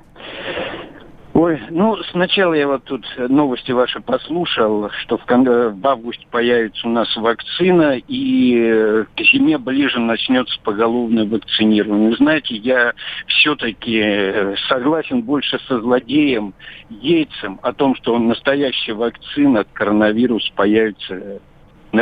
[1.38, 6.90] Ой, ну, сначала я вот тут новости ваши послушал, что в, в августе появится у
[6.90, 12.16] нас вакцина, и к зиме ближе начнется поголовное вакцинирование.
[12.16, 12.94] Знаете, я
[13.28, 16.56] все-таки согласен больше со злодеем
[16.90, 21.40] Яйцем о том, что настоящая вакцина от коронавируса появится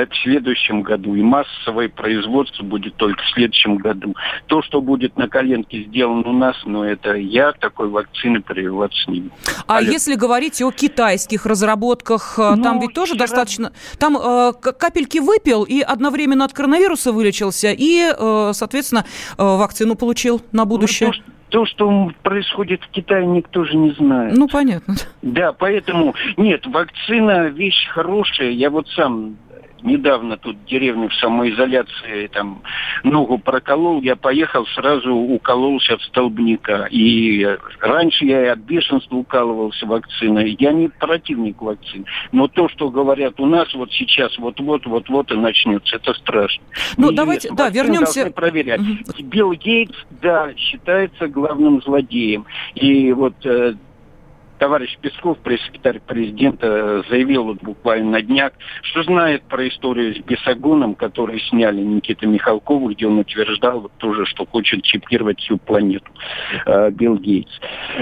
[0.03, 1.15] в следующем году.
[1.15, 4.15] И массовое производство будет только в следующем году.
[4.47, 9.21] То, что будет на коленке сделано у нас, ну, это я такой вакцины прививаться не
[9.21, 9.35] буду.
[9.67, 9.93] А Олег.
[9.93, 13.27] если говорить о китайских разработках, э, ну, там ведь тоже вчера...
[13.27, 13.71] достаточно...
[13.99, 19.05] Там э, капельки выпил и одновременно от коронавируса вылечился, и, э, соответственно,
[19.37, 21.11] э, вакцину получил на будущее.
[21.15, 24.35] Ну, то, что происходит в Китае, никто же не знает.
[24.35, 24.95] Ну, понятно.
[25.21, 28.49] Да, поэтому, нет, вакцина вещь хорошая.
[28.49, 29.37] Я вот сам
[29.81, 32.61] недавно тут в деревне в самоизоляции там
[33.03, 36.87] ногу проколол, я поехал, сразу укололся от столбняка.
[36.89, 37.45] И
[37.79, 40.55] раньше я и от бешенства укалывался вакциной.
[40.59, 42.05] Я не противник вакцин.
[42.31, 46.63] Но то, что говорят у нас вот сейчас, вот-вот, вот-вот и начнется, это страшно.
[46.97, 47.15] Ну, Неизвестно.
[47.15, 48.31] давайте, да, вернемся...
[48.31, 48.81] проверять.
[48.81, 49.23] Угу.
[49.23, 52.45] Билл Гейтс, да, считается главным злодеем.
[52.75, 53.75] И вот э,
[54.57, 60.95] товарищ Песков, пресс-секретарь президента, заявил вот буквально на днях, что знает про историю с Бесогоном,
[60.95, 66.11] который сняли Никита Михалкова, где он утверждал вот тоже, что хочет чипировать всю планету
[66.65, 67.51] э, Билл Гейтс.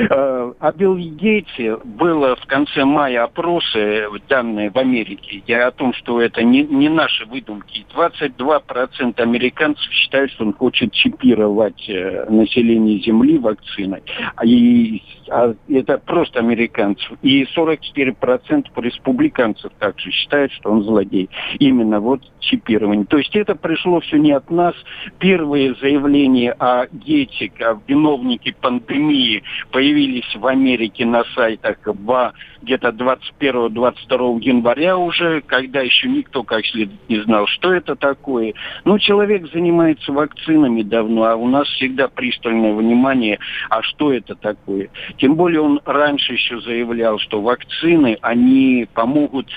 [0.09, 5.93] Э, о Билл Гейтсе было в конце мая опросы, данные в Америке, я о том,
[5.93, 7.85] что это не, не наши выдумки.
[7.95, 14.03] 22% американцев считают, что он хочет чипировать э, население Земли вакциной.
[14.43, 17.11] И а это просто американцев.
[17.21, 21.29] И 44% республиканцев также считают, что он злодей.
[21.59, 23.05] Именно вот чипирование.
[23.05, 24.75] То есть это пришло все не от нас.
[25.19, 32.33] Первые заявления о Гейте, о виновнике пандемии появились в Америке на сайтах в
[32.63, 38.53] где-то 21-22 января уже, когда еще никто как следует не знал, что это такое.
[38.85, 43.39] Ну, человек занимается вакцинами давно, а у нас всегда пристальное внимание,
[43.69, 44.89] а что это такое.
[45.17, 49.47] Тем более он раньше еще заявлял, что вакцины, они помогут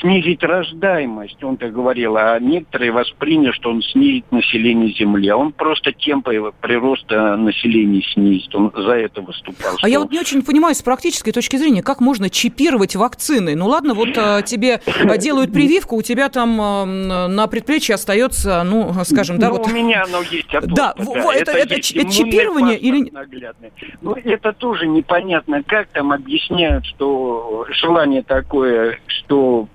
[0.00, 1.42] снизить рождаемость.
[1.42, 5.28] Он так говорил, а некоторые восприняли, что он снизит население Земли.
[5.28, 8.54] А он просто темпы прироста населения снизит.
[8.54, 9.76] Он за это выступал.
[9.82, 12.49] А я вот не очень понимаю с практической точки зрения, как можно чипировать
[12.96, 13.54] вакцины?
[13.54, 14.80] Ну ладно, вот а, тебе
[15.18, 19.66] делают прививку, у тебя там а, на предплечье остается, ну, скажем, да, ну, вот...
[19.66, 20.54] у меня оно есть.
[20.54, 23.12] Оттуда, да, да, это, это, это чипирование или...
[24.00, 29.68] Ну, это тоже непонятно, как там объясняют, что желание такое, что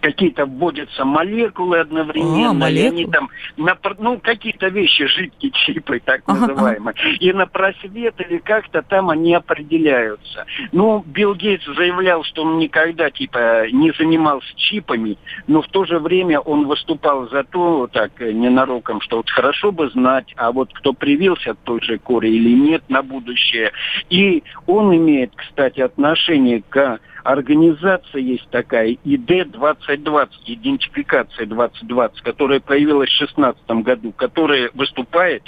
[0.00, 3.00] какие-то вводятся молекулы одновременно, а, молекулы.
[3.00, 7.16] и они там, на, ну, какие-то вещи, жидкие чипы, так ага, называемые, ага.
[7.20, 10.46] и на просвет или как-то там они определяются.
[10.72, 15.98] Ну, Билл Гейтс заявлял, что он никогда, типа, не занимался чипами, но в то же
[15.98, 20.92] время он выступал за то, так, ненароком, что вот хорошо бы знать, а вот кто
[20.92, 23.72] привился от той же кори или нет на будущее.
[24.10, 33.18] И он имеет, кстати, отношение к организация есть такая, ИД-2020, идентификация 2020, которая появилась в
[33.18, 35.42] 2016 году, которая выступает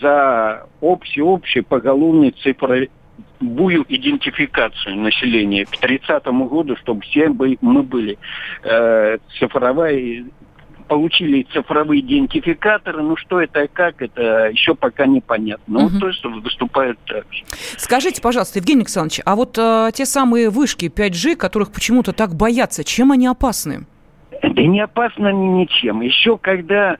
[0.00, 2.90] за общую-общую поголовную цифровую
[3.88, 5.64] идентификацию населения.
[5.64, 8.18] К 30 году, чтобы все мы были
[8.62, 10.24] э, цифровая
[10.90, 13.00] получили цифровые идентификаторы.
[13.00, 15.78] Ну, что это и как, это еще пока непонятно.
[15.82, 16.00] Ну, угу.
[16.00, 17.44] то есть выступают так же.
[17.76, 22.82] Скажите, пожалуйста, Евгений Александрович, а вот э, те самые вышки 5G, которых почему-то так боятся,
[22.82, 23.86] чем они опасны?
[24.42, 26.00] Да не опасны они ничем.
[26.00, 26.96] Еще когда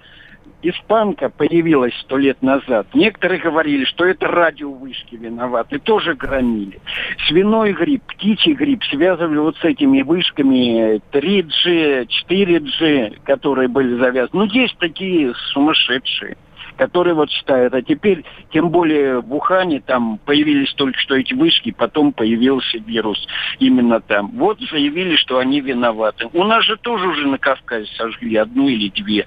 [0.62, 6.80] испанка появилась сто лет назад, некоторые говорили, что это радиовышки виноваты, тоже громили.
[7.28, 14.44] Свиной грипп, птичий грипп связывали вот с этими вышками 3G, 4G, которые были завязаны.
[14.44, 16.36] Ну, есть такие сумасшедшие
[16.80, 21.72] которые вот считают, а теперь, тем более в Ухане, там появились только что эти вышки,
[21.72, 23.18] потом появился вирус
[23.58, 24.30] именно там.
[24.30, 26.30] Вот заявили, что они виноваты.
[26.32, 29.26] У нас же тоже уже на Кавказе сожгли одну или две.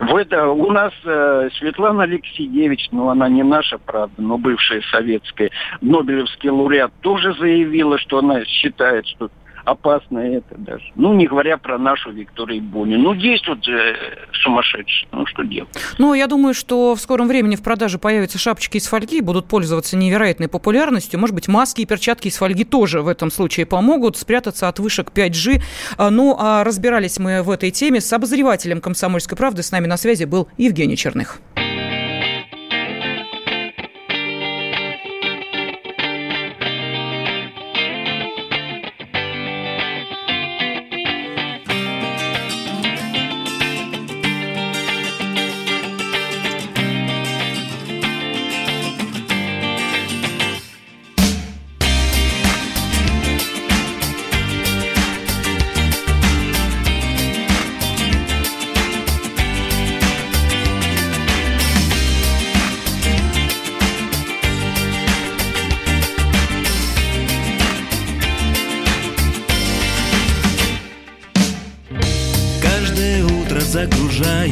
[0.00, 5.50] В это у нас э, Светлана Алексеевич, ну она не наша, правда, но бывшая советская,
[5.82, 9.30] Нобелевский лауреат, тоже заявила, что она считает, что
[9.70, 10.84] опасно это даже.
[10.96, 12.96] Ну, не говоря про нашу Викторию Бони.
[12.96, 13.94] Ну, вот э,
[14.32, 15.08] сумасшедшие.
[15.12, 15.70] Ну, что делать?
[15.98, 19.96] Ну, я думаю, что в скором времени в продаже появятся шапочки из фольги, будут пользоваться
[19.96, 21.20] невероятной популярностью.
[21.20, 25.10] Может быть, маски и перчатки из фольги тоже в этом случае помогут спрятаться от вышек
[25.14, 25.62] 5G.
[25.96, 29.62] А, ну, а разбирались мы в этой теме с обозревателем «Комсомольской правды».
[29.62, 31.40] С нами на связи был Евгений Черных.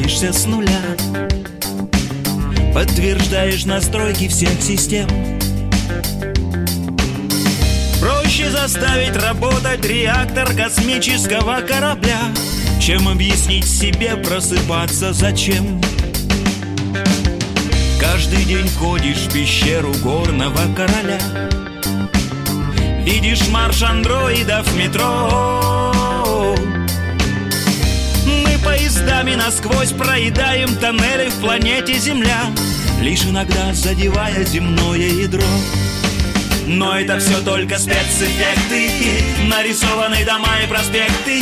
[0.09, 0.81] Загружаешься с нуля.
[2.73, 5.07] Подтверждаешь настройки всех систем.
[7.99, 12.19] Проще заставить работать реактор космического корабля
[12.79, 15.81] Чем объяснить себе просыпаться зачем.
[17.99, 21.19] Каждый день ходишь в пещеру горного короля.
[23.03, 25.58] Видишь марш андроидов в метро
[28.99, 32.41] поездами насквозь проедаем тоннели в планете Земля,
[33.01, 35.43] лишь иногда задевая земное ядро.
[36.67, 38.91] Но это все только спецэффекты
[39.47, 41.41] Нарисованы дома и проспекты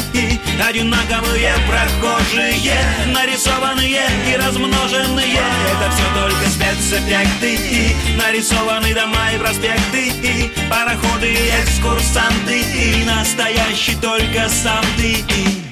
[0.66, 11.50] Одинаковые прохожие Нарисованные и размноженные Это все только спецэффекты Нарисованы дома и проспекты Пароходы и
[11.62, 12.64] экскурсанты
[13.06, 15.67] Настоящий только сам ты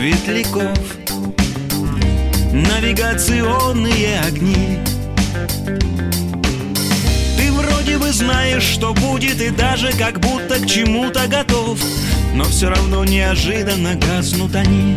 [0.00, 0.78] светляков.
[2.54, 4.78] Навигационные огни.
[7.36, 11.78] Ты вроде бы знаешь, что будет И даже как будто к чему-то готов.
[12.34, 14.96] Но все равно неожиданно гаснут они.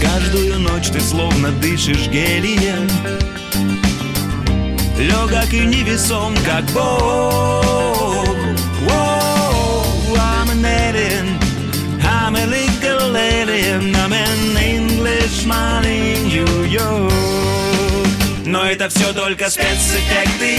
[0.00, 2.88] Каждую ночь ты словно дышишь гелием.
[4.98, 7.64] Легок и невесом, как Бог
[13.54, 17.12] little alien, I'm an Englishman in New York.
[18.46, 20.58] Но это все только спецэффекты.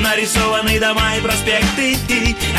[0.00, 1.96] Нарисованы дома и проспекты.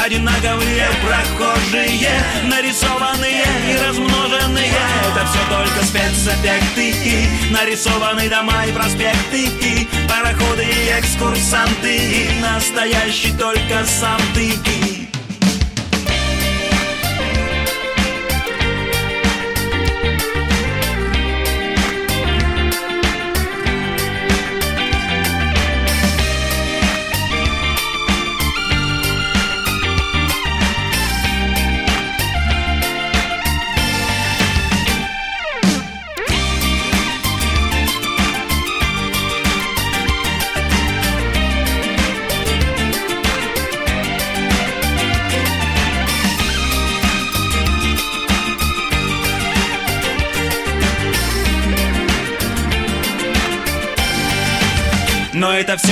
[0.06, 2.12] Одинаковые прохожие.
[2.46, 4.72] Нарисованные и размноженные.
[5.12, 7.28] Это все только спецэффекты.
[7.52, 9.88] Нарисованы дома и проспекты.
[10.08, 12.30] Пароходы и экскурсанты.
[12.40, 14.54] Настоящий только сам ты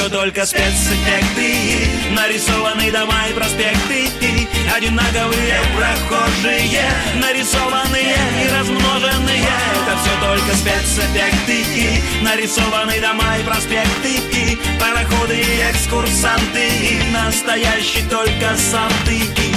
[0.07, 1.53] Все только спецэффекты.
[2.11, 4.07] Нарисованы дома и проспекты.
[4.73, 6.85] Одинаковые прохожие.
[7.15, 9.43] Нарисованные и размноженные.
[9.75, 12.01] Это все только спецэффекты.
[12.21, 14.57] Нарисованы дома и проспекты.
[14.79, 16.71] Пароходы и экскурсанты.
[17.11, 19.56] Настоящий только сам ты